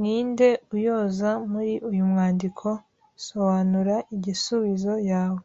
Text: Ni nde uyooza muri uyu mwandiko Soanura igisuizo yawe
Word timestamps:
Ni 0.00 0.14
nde 0.28 0.48
uyooza 0.74 1.30
muri 1.52 1.74
uyu 1.90 2.02
mwandiko 2.10 2.66
Soanura 3.24 3.96
igisuizo 4.14 4.94
yawe 5.10 5.42